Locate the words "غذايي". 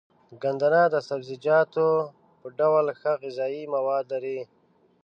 3.21-3.63